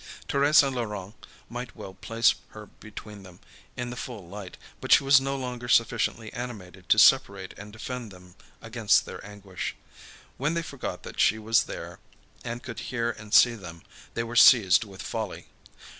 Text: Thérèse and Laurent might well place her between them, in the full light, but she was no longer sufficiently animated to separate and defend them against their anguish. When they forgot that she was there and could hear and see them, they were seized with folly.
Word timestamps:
Thérèse 0.27 0.63
and 0.65 0.75
Laurent 0.75 1.13
might 1.47 1.75
well 1.75 1.93
place 1.93 2.33
her 2.49 2.65
between 2.65 3.21
them, 3.21 3.39
in 3.77 3.91
the 3.91 3.95
full 3.95 4.27
light, 4.27 4.57
but 4.79 4.91
she 4.91 5.03
was 5.03 5.21
no 5.21 5.35
longer 5.37 5.67
sufficiently 5.67 6.33
animated 6.33 6.89
to 6.89 6.97
separate 6.97 7.53
and 7.55 7.71
defend 7.71 8.11
them 8.11 8.33
against 8.63 9.05
their 9.05 9.23
anguish. 9.23 9.75
When 10.37 10.55
they 10.55 10.63
forgot 10.63 11.03
that 11.03 11.19
she 11.19 11.37
was 11.37 11.65
there 11.65 11.99
and 12.43 12.63
could 12.63 12.79
hear 12.89 13.11
and 13.11 13.31
see 13.31 13.53
them, 13.53 13.83
they 14.15 14.23
were 14.23 14.35
seized 14.35 14.85
with 14.85 15.03
folly. 15.03 15.49